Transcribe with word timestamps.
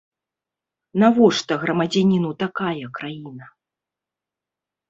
Навошта 1.03 1.53
грамадзяніну 1.63 2.31
такая 2.47 2.85
краіна?! 3.01 3.45